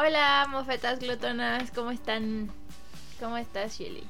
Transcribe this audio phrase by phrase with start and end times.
[0.00, 2.52] Hola, mofetas glotonas, ¿cómo están?
[3.18, 4.04] ¿Cómo estás, Shelly?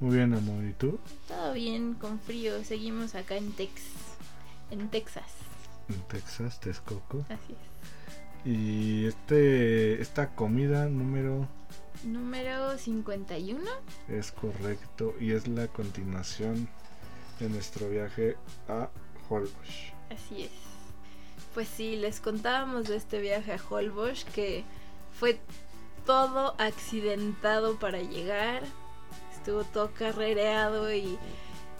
[0.00, 0.98] Muy bien, amor, ¿y tú?
[1.28, 2.64] Todo bien, con frío.
[2.64, 3.82] Seguimos acá en Tex,
[4.70, 5.30] en Texas.
[5.90, 7.26] En Texas, Texcoco.
[7.28, 8.46] Así es.
[8.50, 11.46] Y este, esta comida número
[12.04, 13.62] Número 51.
[14.08, 16.70] es correcto y es la continuación
[17.38, 18.88] de nuestro viaje a
[19.28, 19.92] Holbox.
[20.10, 20.52] Así es.
[21.52, 24.64] Pues sí, les contábamos de este viaje a Holbox que
[25.18, 25.38] fue
[26.06, 28.62] todo accidentado para llegar.
[29.34, 31.18] Estuvo todo carrereado y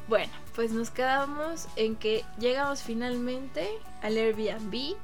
[0.08, 3.68] bueno, pues nos quedamos en que llegamos finalmente
[4.02, 4.96] al Airbnb.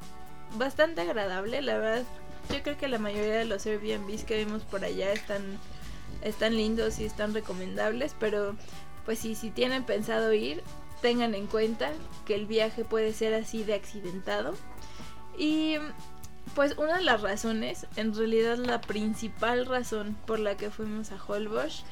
[0.57, 2.05] Bastante agradable, la verdad.
[2.51, 5.59] Yo creo que la mayoría de los Airbnbs que vimos por allá están,
[6.23, 8.57] están lindos y están recomendables, pero
[9.05, 10.63] pues si tienen pensado ir,
[11.01, 11.93] tengan en cuenta
[12.27, 14.55] que el viaje puede ser así de accidentado.
[15.39, 15.77] Y
[16.55, 21.23] pues una de las razones, en realidad la principal razón por la que fuimos a
[21.23, 21.85] Holbox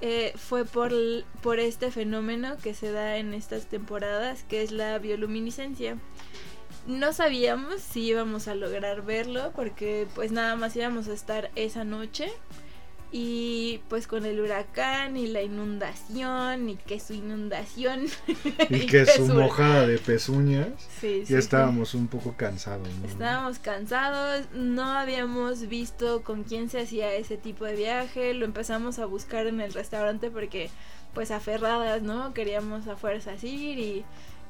[0.00, 0.92] eh, fue por,
[1.42, 5.98] por este fenómeno que se da en estas temporadas, que es la bioluminiscencia.
[6.86, 11.84] No sabíamos si íbamos a lograr verlo, porque pues nada más íbamos a estar esa
[11.84, 12.32] noche.
[13.12, 18.06] Y pues con el huracán y la inundación y que su inundación
[18.68, 20.68] Y que su su- mojada de pezuñas,
[21.00, 21.32] Sí, sí, sí.
[21.32, 23.08] ya estábamos un poco cansados, ¿no?
[23.08, 29.00] Estábamos cansados, no habíamos visto con quién se hacía ese tipo de viaje, lo empezamos
[29.00, 30.70] a buscar en el restaurante porque
[31.12, 32.32] pues aferradas, ¿no?
[32.32, 34.04] Queríamos a fuerzas ir y,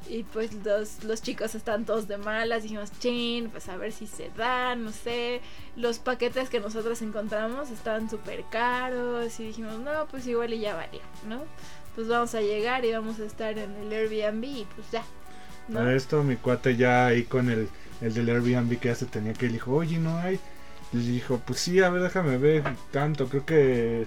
[0.08, 4.06] y pues los, los chicos están todos de malas, dijimos, chin, pues a ver si
[4.06, 5.40] se da, no sé.
[5.76, 10.74] Los paquetes que nosotros encontramos estaban súper caros y dijimos, no, pues igual y ya
[10.74, 11.42] valía, ¿no?
[11.94, 15.04] Pues vamos a llegar y vamos a estar en el Airbnb y pues ya.
[15.68, 15.88] ¿no?
[15.90, 17.68] Esto mi cuate ya ahí con el,
[18.00, 20.40] el del Airbnb que ya se tenía que ir, dijo, oye, no hay.
[20.92, 24.06] Y dijo, pues sí, a ver, déjame ver tanto, creo que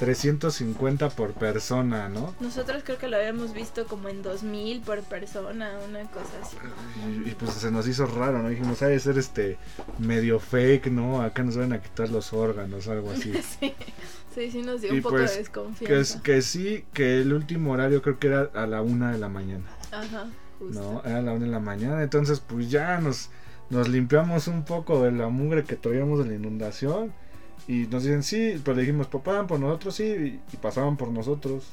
[0.00, 2.34] 350 por persona, ¿no?
[2.40, 6.56] Nosotros creo que lo habíamos visto como en 2000 por persona, una cosa así.
[7.06, 8.48] Y, y, pues se nos hizo raro, ¿no?
[8.48, 9.58] Dijimos, ha de ser este
[9.98, 11.20] medio fake, ¿no?
[11.22, 13.32] Acá nos van a quitar los órganos, algo así.
[13.60, 13.74] sí,
[14.34, 16.22] sí, sí nos dio Y un poco pues, de Que, es- desconfianza.
[16.22, 19.66] que sí, que el último horario creo que era a la una de la mañana.
[19.92, 20.26] Ajá,
[20.58, 20.80] justo.
[20.80, 22.02] No, era a la una de la mañana.
[22.02, 23.28] Entonces, pues ya nos,
[23.68, 27.12] nos limpiamos un poco de la mugre que traíamos de la inundación.
[27.68, 31.08] Y nos dicen, sí, pero le dijimos, pasaban por nosotros, sí, y, y pasaban por
[31.10, 31.64] nosotros.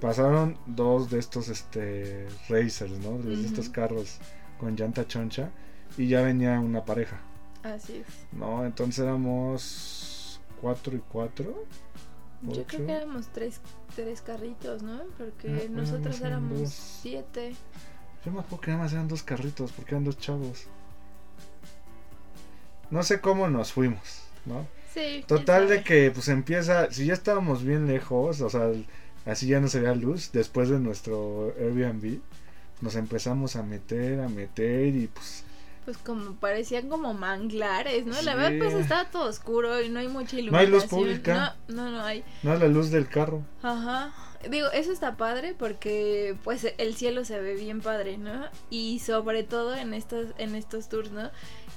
[0.00, 3.18] Pasaron dos de estos este racers, ¿no?
[3.18, 4.18] De estos carros
[4.58, 5.50] con llanta choncha.
[5.96, 7.18] Y ya venía una pareja,
[7.62, 8.06] Así es.
[8.32, 8.64] ¿no?
[8.64, 11.64] Entonces éramos cuatro y cuatro.
[12.42, 13.60] Yo creo que éramos tres,
[13.96, 15.00] tres carritos, ¿no?
[15.16, 16.72] Porque No, nosotros éramos eran éramos dos.
[16.72, 17.56] siete.
[18.24, 20.66] Yo me acuerdo que nada más eran dos carritos, porque eran dos chavos.
[22.90, 24.66] No sé cómo nos fuimos, ¿no?
[24.98, 25.24] Sí.
[25.26, 28.70] Total de que pues empieza, si ya estábamos bien lejos, o sea,
[29.26, 32.18] así ya no se veía luz, después de nuestro Airbnb,
[32.80, 35.44] nos empezamos a meter, a meter y pues
[35.84, 38.12] Pues como parecían como manglares, ¿no?
[38.22, 38.38] La Sí.
[38.38, 40.52] verdad pues estaba todo oscuro y no hay mucha iluminación.
[40.52, 41.56] No hay luz pública.
[41.68, 42.22] No, no, no hay.
[42.42, 43.42] no la luz del carro.
[43.62, 44.12] Ajá.
[44.50, 48.46] Digo, eso está padre porque pues el cielo se ve bien padre, ¿no?
[48.70, 51.30] Y sobre todo en estos, en estos tours, ¿no?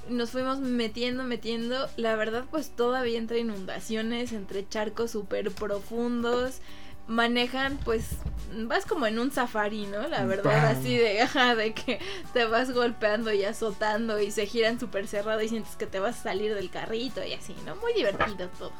[0.08, 1.88] Nos fuimos metiendo, metiendo.
[1.96, 6.60] La verdad, pues todavía entre inundaciones, entre charcos súper profundos.
[7.08, 8.10] Manejan, pues,
[8.54, 10.06] vas como en un safari, ¿no?
[10.08, 11.98] La verdad, así de, ajá, de que
[12.32, 16.20] te vas golpeando y azotando y se giran súper cerrado y sientes que te vas
[16.20, 17.74] a salir del carrito y así, ¿no?
[17.76, 18.72] Muy divertido todo.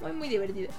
[0.00, 0.70] Muy, muy divertido.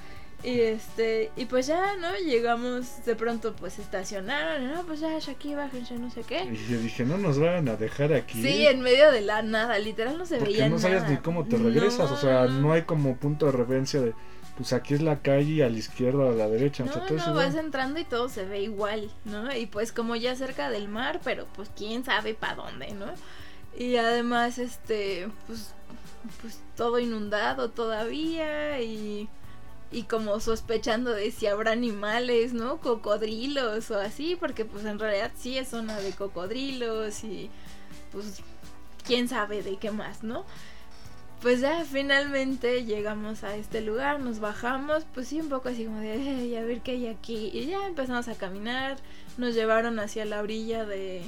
[0.45, 2.15] Y este, y pues ya, ¿no?
[2.17, 6.43] Llegamos, de pronto pues estacionaron, no, pues ya, aquí bájense, no sé qué.
[6.43, 8.43] Y yo dije, no nos van a dejar aquí.
[8.43, 11.15] Sí, en medio de la nada, literal no se porque veía no sabías nada.
[11.15, 14.13] ni cómo te regresas, o sea, no hay como punto de referencia de,
[14.55, 17.07] pues aquí es la calle, a la izquierda o a la derecha, o sea, No,
[17.07, 19.51] todo no, vas entrando y todo se ve igual, ¿no?
[19.55, 23.07] Y pues como ya cerca del mar, pero pues quién sabe para dónde, ¿no?
[23.75, 25.73] Y además, este, pues,
[26.41, 29.27] pues todo inundado todavía y,
[29.95, 32.77] y como sospechando de si habrá animales, ¿no?
[32.77, 37.49] Cocodrilos o así, porque pues en realidad sí es zona de cocodrilos y
[38.11, 38.41] pues
[39.05, 40.43] quién sabe de qué más, ¿no?
[41.41, 45.99] pues ya finalmente llegamos a este lugar, nos bajamos, pues sí, un poco así como
[45.99, 47.51] de, "Ey, a ver qué hay aquí.
[47.53, 48.97] Y ya empezamos a caminar,
[49.37, 51.21] nos llevaron hacia la orilla de,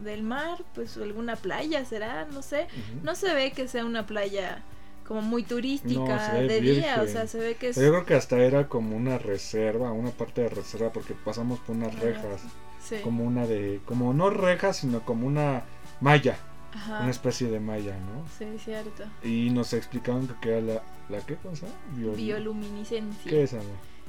[0.00, 2.66] del mar, pues alguna playa será, no sé.
[3.02, 4.62] No se ve que sea una playa
[5.06, 7.08] como muy turística No, de día, o virgen.
[7.08, 7.76] sea, se ve que es...
[7.76, 11.76] Yo creo que hasta era como una reserva, una parte de reserva, porque pasamos por
[11.76, 12.40] unas rejas,
[12.82, 12.96] Sí.
[13.02, 15.62] como una de, como no rejas, sino como una
[16.00, 16.36] malla,
[16.74, 17.00] Ajá.
[17.00, 18.24] una especie de malla, ¿no?
[18.38, 19.04] Sí, cierto.
[19.22, 21.66] Y nos explicaban que era la, ¿la qué cosa?
[21.96, 23.30] Biol- Bioluminiscencia.
[23.30, 23.64] ¿Qué es, amor?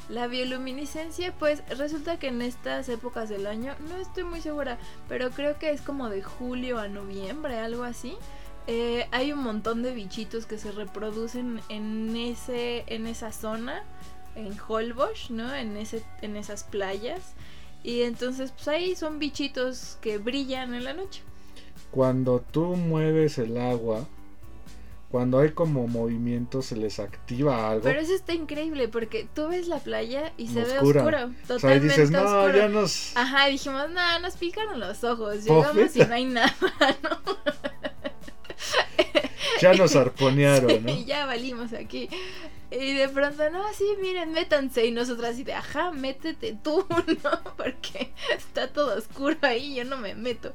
[0.10, 4.78] La bioluminiscencia, pues resulta que en estas épocas del año, no estoy muy segura,
[5.10, 8.16] pero creo que es como de julio a noviembre, algo así.
[8.68, 13.84] Eh, hay un montón de bichitos que se reproducen en ese, en esa zona,
[14.36, 15.54] en Holbox, ¿no?
[15.54, 17.22] En ese, en esas playas.
[17.84, 21.22] Y entonces, pues ahí son bichitos que brillan en la noche.
[21.92, 24.08] Cuando tú mueves el agua,
[25.16, 27.84] cuando hay como movimiento, se les activa algo.
[27.84, 31.04] Pero eso está increíble porque tú ves la playa y se Oscura.
[31.06, 32.58] ve oscuro, o sea, y totalmente dices, no, oscuro.
[32.58, 33.16] ya nos...
[33.16, 35.44] Ajá, dijimos, no, nos picaron los ojos.
[35.46, 36.52] Llegamos y no hay nada,
[37.04, 37.22] ¿no?
[39.72, 40.92] Ya nos arponearon, ¿no?
[40.92, 42.10] Y ya valimos aquí.
[42.72, 44.86] Y de pronto, no, sí, miren, métanse.
[44.86, 46.86] Y nosotras así de, ajá, métete tú,
[47.24, 47.56] ¿no?
[47.56, 50.52] Porque está todo oscuro ahí, yo no me meto.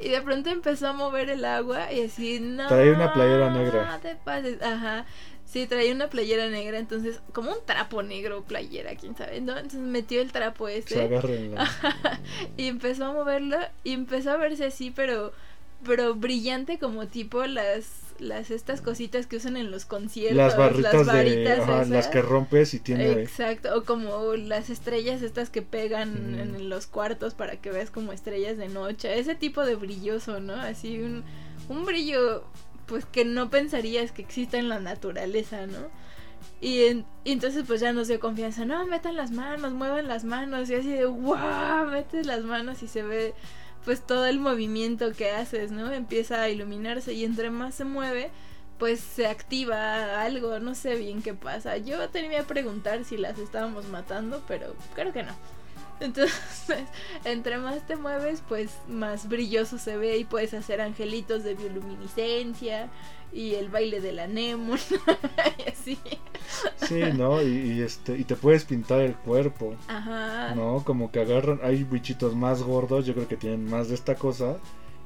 [0.00, 2.68] Y de pronto empezó a mover el agua y así, no.
[2.68, 3.92] Traía una playera negra.
[3.92, 5.06] No te pases, ajá.
[5.44, 9.52] Sí, traía una playera negra, entonces, como un trapo negro, playera, quién sabe, ¿no?
[9.52, 11.10] Entonces metió el trapo Se ese
[12.56, 15.32] y empezó a moverlo y empezó a verse así, pero
[15.84, 20.92] pero brillante como tipo las las estas cositas que usan en los conciertos, Las barritas
[21.06, 21.12] de...
[21.12, 23.10] varitas ajá, las que rompes y tiene...
[23.12, 26.40] Exacto, o como las estrellas estas que pegan Mm.
[26.40, 30.54] en los cuartos para que veas como estrellas de noche, ese tipo de brilloso, ¿no?
[30.54, 31.24] Así un,
[31.68, 32.44] un brillo
[32.86, 35.88] pues que no pensarías que exista en la naturaleza, ¿no?
[36.60, 40.24] Y, en- y entonces pues ya nos dio confianza, no, metan las manos, muevan las
[40.24, 43.34] manos y así de, wow, metes las manos y se ve
[43.84, 45.92] pues todo el movimiento que haces, ¿no?
[45.92, 48.30] Empieza a iluminarse y entre más se mueve,
[48.78, 51.76] pues se activa algo, no sé bien qué pasa.
[51.76, 55.32] Yo tenía que preguntar si las estábamos matando, pero creo que no.
[56.00, 56.34] Entonces,
[57.24, 62.90] entre más te mueves, pues más brilloso se ve y puedes hacer angelitos de bioluminiscencia
[63.32, 64.78] y el baile de la anémona
[65.64, 65.98] y así.
[66.76, 67.40] Sí, ¿no?
[67.40, 70.54] Y, y, este, y te puedes pintar el cuerpo, Ajá.
[70.54, 70.82] ¿no?
[70.84, 74.58] Como que agarran, hay bichitos más gordos, yo creo que tienen más de esta cosa,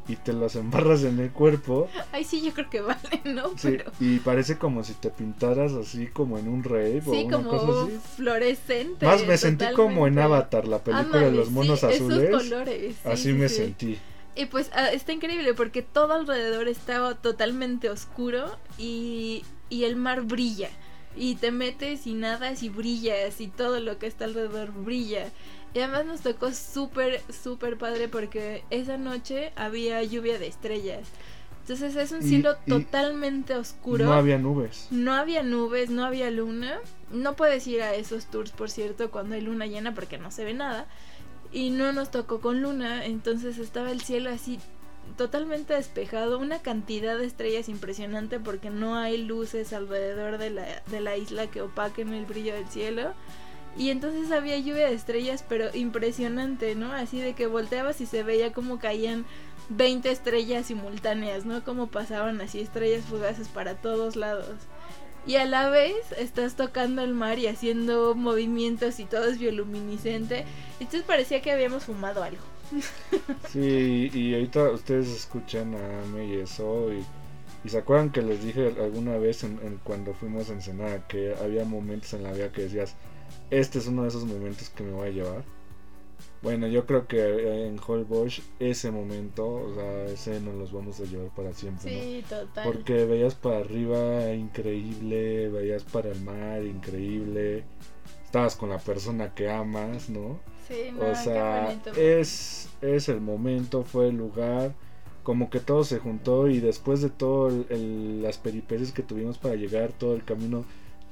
[0.08, 3.50] y te los embarras en el cuerpo, Ay, sí, yo creo que vale, ¿no?
[3.56, 7.24] sí, Pero y parece como si te pintaras así como en un rave o sí,
[7.24, 7.98] una como cosa así.
[8.16, 9.04] fluorescente.
[9.06, 10.18] Más me sentí como en.
[10.18, 12.28] Avatar, la película de los monos sí, azules.
[12.28, 12.96] Esos colores.
[13.02, 13.98] sí, así sí, me sentí.
[14.34, 20.22] Y pues ah, está increíble porque todo alrededor estaba totalmente oscuro y, y el mar
[20.22, 20.68] brilla.
[21.16, 25.30] Y te metes y nadas y brillas y todo lo que está alrededor brilla.
[25.74, 31.08] Y además nos tocó súper, súper padre porque esa noche había lluvia de estrellas.
[31.62, 34.04] Entonces es un cielo y totalmente oscuro.
[34.04, 34.86] No había nubes.
[34.92, 36.78] No había nubes, no había luna.
[37.10, 40.44] No puedes ir a esos tours, por cierto, cuando hay luna llena porque no se
[40.44, 40.86] ve nada.
[41.52, 44.60] Y no nos tocó con luna, entonces estaba el cielo así
[45.16, 51.00] totalmente despejado, una cantidad de estrellas impresionante porque no hay luces alrededor de la, de
[51.00, 53.12] la isla que opaquen el brillo del cielo.
[53.76, 56.92] Y entonces había lluvia de estrellas, pero impresionante, ¿no?
[56.92, 59.26] Así de que volteabas y se veía como caían
[59.68, 61.62] 20 estrellas simultáneas, ¿no?
[61.62, 64.56] Como pasaban así estrellas fugaces para todos lados.
[65.26, 70.44] Y a la vez estás tocando el mar y haciendo movimientos y todo es bioluminiscente.
[70.78, 72.55] Entonces parecía que habíamos fumado algo.
[73.50, 77.04] Sí, y ahorita ustedes escuchan a Ame y eso, y,
[77.64, 81.34] y se acuerdan que les dije alguna vez en, en cuando fuimos a Ensenada que
[81.34, 82.96] había momentos en la vida que decías,
[83.50, 85.44] este es uno de esos momentos que me voy a llevar.
[86.42, 91.04] Bueno, yo creo que en Holbox ese momento, o sea, ese nos los vamos a
[91.04, 92.04] llevar para siempre, ¿no?
[92.04, 92.64] Sí, total.
[92.64, 97.64] Porque veías para arriba increíble, veías para el mar increíble,
[98.24, 100.40] estabas con la persona que amas, ¿no?
[100.68, 104.72] Sí, no, O sea, es, es el momento, fue el lugar,
[105.22, 109.38] como que todo se juntó y después de todo el- el- las peripecias que tuvimos
[109.38, 110.64] para llegar, todo el camino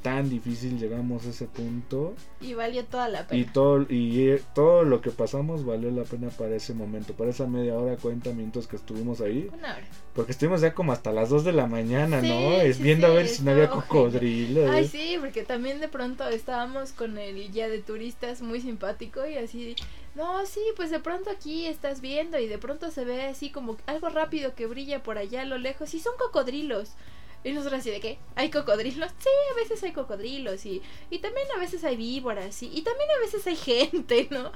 [0.04, 3.40] tan difícil, llegamos a ese punto Y valió toda la pena.
[3.40, 7.30] y todo, y eh, todo lo que pasamos valió la pena para ese momento, para
[7.30, 9.86] esa media hora, 40 minutos que estuvimos ahí, Una hora.
[10.14, 12.52] porque estuvimos ya como hasta las 2 de la mañana, Sí, ¿no?
[12.60, 14.70] Es sí, viendo sí, a ver si no había cocodrilos.
[14.70, 19.36] Ay, sí, porque también de pronto estábamos con el guía de turistas muy simpático y
[19.38, 19.74] así,
[20.14, 23.78] no, sí, pues de pronto aquí estás viendo y de pronto se ve así como
[23.86, 26.90] algo rápido que brilla por allá a lo lejos y son cocodrilos.
[27.44, 29.10] Y nosotros así de qué, ¿hay cocodrilos?
[29.18, 33.08] Sí, a veces hay cocodrilos y, y también a veces hay víboras y, y también
[33.10, 33.56] a veces hay
[33.90, 34.50] gente, ¿no?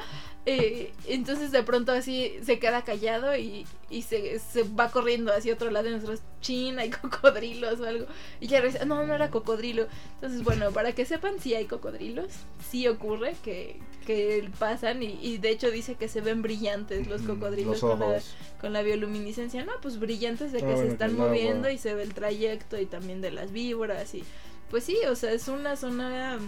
[0.47, 5.53] Eh, entonces de pronto así se queda callado y, y se, se va corriendo hacia
[5.53, 8.07] otro lado de nosotros, chin, hay cocodrilos o algo.
[8.41, 9.87] Y ya dice, no, no era cocodrilo.
[10.15, 12.33] Entonces, bueno, para que sepan, sí hay cocodrilos,
[12.71, 13.77] sí ocurre que,
[14.07, 17.81] que pasan y, y de hecho dice que se ven brillantes los Ujú, cocodrilos los
[17.83, 18.23] con la,
[18.59, 19.65] con la bioluminiscencia.
[19.67, 21.27] No, pues brillantes de Ah, que se bueno, están que agua.
[21.29, 24.25] moviendo y se ve el trayecto y también de las víboras y
[24.71, 26.39] pues sí, o sea, es una zona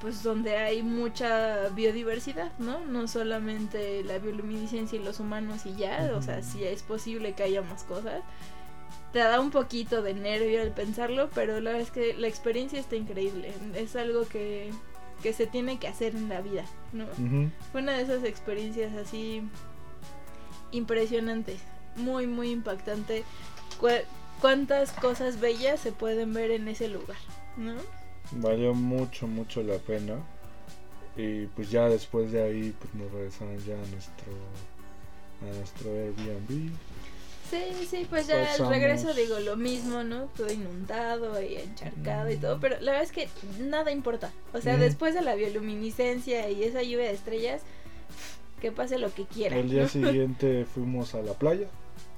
[0.00, 2.80] pues donde hay mucha biodiversidad, ¿no?
[2.80, 7.44] No solamente la bioluminiscencia y los humanos y ya, o sea, sí es posible que
[7.44, 8.20] haya más cosas.
[9.12, 12.80] Te da un poquito de nervio al pensarlo, pero la verdad es que la experiencia
[12.80, 13.52] está increíble.
[13.76, 14.72] Es algo que,
[15.22, 17.06] que se tiene que hacer en la vida, ¿no?
[17.70, 19.42] Fue una de esas experiencias así
[20.72, 21.60] impresionantes,
[21.94, 23.22] muy, muy impactante.
[24.42, 27.16] Cu- cuántas cosas bellas se pueden ver en ese lugar,
[27.56, 27.74] ¿no?
[28.32, 30.16] Valió mucho, mucho la pena.
[31.16, 34.32] Y pues ya después de ahí pues nos regresaron ya a nuestro
[35.42, 36.70] a nuestro Airbnb.
[37.50, 38.72] Sí, sí, pues ya al Pasamos.
[38.72, 40.22] regreso digo lo mismo, ¿no?
[40.36, 43.28] Todo inundado y encharcado y todo, pero la verdad es que
[43.60, 44.30] nada importa.
[44.54, 44.80] O sea, Mm.
[44.80, 47.60] después de la bioluminiscencia y esa lluvia de estrellas,
[48.62, 49.56] que pase lo que quiera.
[49.56, 49.88] El día ¿no?
[49.88, 51.66] siguiente fuimos a la playa.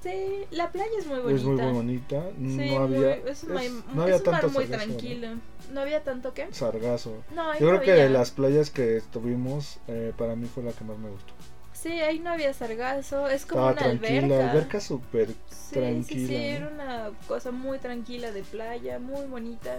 [0.04, 1.40] Sí, la playa es muy bonita.
[1.40, 2.22] Es muy bonita.
[2.36, 2.56] Sí, no
[2.88, 4.96] muy- había es un, es- mar- no es había un mar tanto muy sargazo, ¿no?
[4.96, 5.28] tranquilo.
[5.72, 5.80] ¿no?
[5.80, 6.46] había tanto qué?
[6.52, 7.24] Sargazo.
[7.34, 8.04] No, Yo no creo que había.
[8.04, 11.32] de las playas que estuvimos, eh, para mí fue la que más me gustó.
[11.72, 14.50] Sí, ahí no había sargazo, es como Estaba una tranquila, alberca.
[14.52, 16.28] alberca súper Sí, sí, tranquila.
[16.28, 16.38] sí, ¿no?
[16.56, 19.78] era una cosa muy tranquila de playa, muy bonita,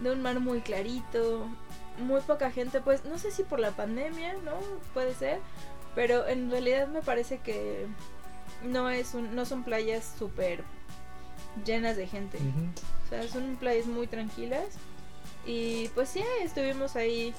[0.00, 1.46] de un mar muy clarito,
[1.98, 4.52] muy poca gente, pues no sé si por la pandemia, ¿no?
[4.94, 5.38] Puede ser,
[5.94, 7.86] pero en realidad me parece que
[8.64, 10.64] no es un, no son playas súper
[11.64, 12.38] llenas de gente.
[12.38, 12.70] Ujú.
[13.06, 14.66] O sea, son playas muy tranquilas.
[15.46, 17.34] Y pues sí, estuvimos ahí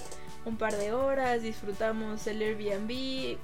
[0.45, 3.37] un par de horas, disfrutamos el Airbnb.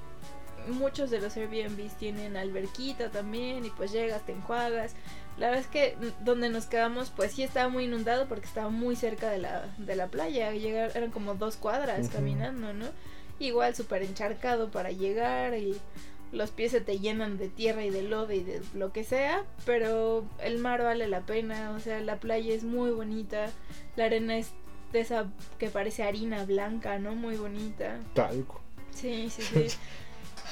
[0.69, 4.93] Muchos de los Airbnbs tienen alberquita también y pues llegas, te enjuagas.
[5.38, 8.96] La verdad es que donde nos quedamos pues sí estaba muy inundado porque estaba muy
[8.96, 10.51] cerca de la, de la playa.
[10.51, 12.88] Llegar, eran como dos cuadras caminando, ¿no?
[13.39, 15.79] Igual súper encharcado para llegar y
[16.31, 19.46] los pies se te llenan de tierra y de lodo y de lo que sea,
[19.65, 23.50] pero el mar vale la pena, o sea, la playa es muy bonita,
[23.96, 24.51] la arena es
[24.91, 27.15] de esa que parece harina blanca, ¿no?
[27.15, 28.00] Muy bonita.
[28.13, 28.62] Talco.
[28.91, 29.77] Sí, sí, sí.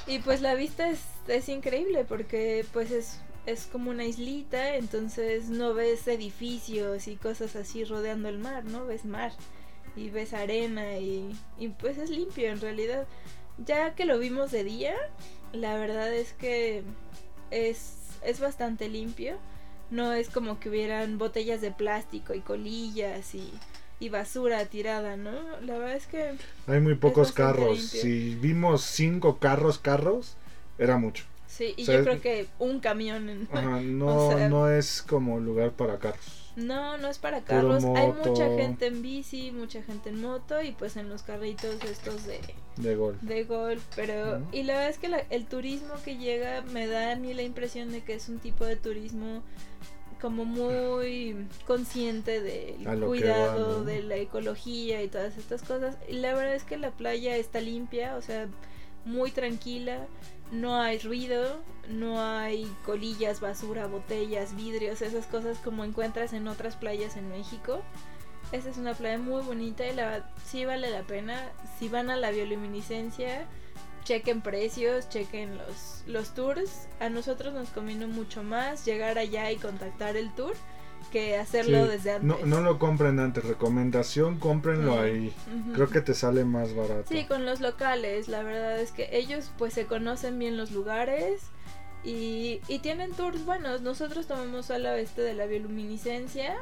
[0.07, 5.49] y pues la vista es, es increíble porque pues es, es como una islita, entonces
[5.49, 8.85] no ves edificios y cosas así rodeando el mar, ¿no?
[8.85, 9.31] Ves mar
[9.95, 13.07] y ves arena y, y pues es limpio en realidad.
[13.57, 14.93] Ya que lo vimos de día,
[15.53, 16.83] la verdad es que
[17.51, 19.37] es, es bastante limpio.
[19.91, 23.51] No es como que hubieran botellas de plástico y colillas y,
[23.99, 25.31] y basura tirada, ¿no?
[25.61, 26.31] La verdad es que
[26.67, 27.77] Hay muy pocos carros.
[27.77, 28.01] limpio.
[28.01, 30.35] Si vimos cinco carros, carros,
[30.77, 31.23] era mucho.
[31.47, 33.47] sí, y O sea, yo creo que un camión en...
[33.53, 36.44] Ajá, no, O sea- no es como lugar para carros.
[36.55, 37.83] No, no es para carros.
[37.83, 42.25] Hay mucha gente en bici, mucha gente en moto y pues en los carritos estos
[42.25, 42.39] de,
[42.77, 43.21] De golf.
[43.21, 43.83] de golf.
[43.95, 47.33] Pero, y la verdad es que la- el turismo que llega me da a mí
[47.33, 49.43] la impresión de que es un tipo de turismo
[50.21, 51.35] como muy
[51.67, 53.83] consciente del cuidado, va, ¿no?
[53.83, 55.97] de la ecología y todas estas cosas.
[56.07, 58.47] Y la verdad es que la playa está limpia, o sea,
[59.03, 60.07] muy tranquila,
[60.51, 66.75] no hay ruido, no hay colillas, basura, botellas, vidrios, esas cosas como encuentras en otras
[66.75, 67.81] playas en México.
[68.51, 71.51] Esta es una playa muy bonita y la sí vale la pena.
[71.79, 73.47] Si van a la bioluminiscencia,
[74.03, 76.87] chequen precios, chequen los, los tours.
[76.99, 80.55] A nosotros nos convino mucho más llegar allá y contactar el tour
[81.11, 82.27] que hacerlo Sí, desde antes.
[82.27, 83.43] No, no lo compren antes.
[83.45, 85.33] Recomendación, cómprenlo ahí.
[85.73, 87.05] Creo que te sale más barato.
[87.09, 91.41] Sí, con los locales, la verdad es que ellos pues se conocen bien los lugares
[92.03, 93.81] y, y tienen tours buenos.
[93.81, 96.55] Nosotros tomamos solo este de la bioluminiscencia,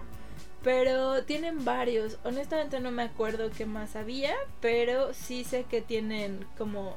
[0.63, 2.17] pero tienen varios.
[2.23, 6.95] Honestamente no me acuerdo qué más había, pero sí sé que tienen como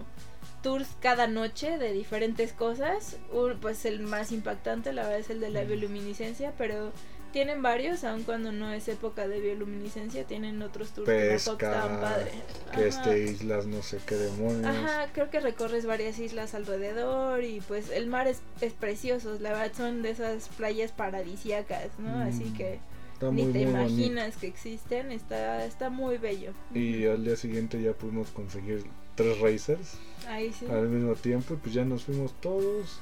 [0.63, 3.17] tours cada noche de diferentes cosas.
[3.33, 5.69] Un- pues el más impactante la verdad es el de la Mm.
[5.69, 6.93] bioluminiscencia, pero
[7.37, 12.01] tienen varios, aun cuando no es época de bioluminiscencia, tienen otros tours que Pesca, estaban
[12.01, 12.31] padre.
[12.75, 13.13] Que Ajá.
[13.13, 14.65] este islas no sé qué demonios.
[14.65, 19.51] Ajá, creo que recorres varias islas alrededor y pues el mar es, es precioso, la
[19.51, 22.09] verdad son de esas playas paradisíacas, ¿no?
[22.21, 22.79] Así Mm, que
[23.13, 26.53] Está ni muy, te muy imaginas que existen, está, está muy bello.
[26.73, 28.83] Y al día siguiente ya pudimos conseguir
[29.15, 30.65] tres racers Ahí sí.
[30.71, 31.53] al mismo tiempo.
[31.53, 32.99] Y pues ya nos fuimos todos.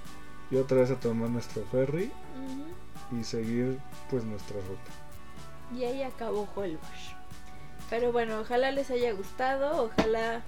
[0.51, 2.11] Y otra vez a tomar nuestro ferry.
[3.13, 3.79] Y seguir
[4.11, 4.91] pues nuestra ruta.
[5.77, 7.15] Y ahí acabó Holbox.
[7.91, 10.43] Pero bueno, ojalá les haya gustado, ojalá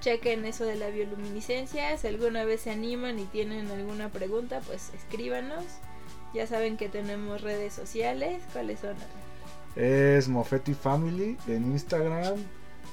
[0.00, 1.96] chequen eso de la bioluminiscencia.
[1.96, 5.64] Si alguna vez se animan y tienen alguna pregunta, pues escríbanos.
[6.34, 8.42] Ya saben que tenemos redes sociales.
[8.52, 8.96] ¿Cuáles son?
[9.76, 12.36] Es Mofetti Family en Instagram.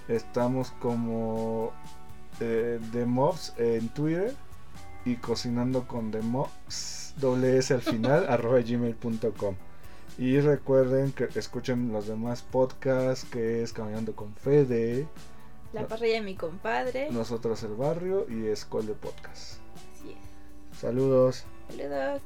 [0.07, 1.71] Estamos como
[2.39, 4.35] eh, The Mobs en Twitter.
[5.05, 9.55] Y cocinando con The Mobs, doble S al final, arroba gmail.com.
[10.17, 15.07] Y recuerden que escuchen los demás podcasts, que es Caminando con Fede.
[15.71, 17.09] La parrilla de mi compadre.
[17.11, 19.59] Nosotros el barrio y Escole Podcast.
[19.93, 20.77] Así es.
[20.79, 21.45] Saludos.
[21.69, 22.21] Saludos.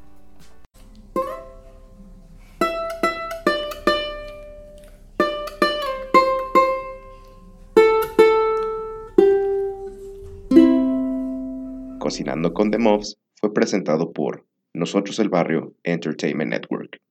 [12.00, 17.03] Cocinando con The Mobs fue presentado por Nosotros el Barrio Entertainment Network.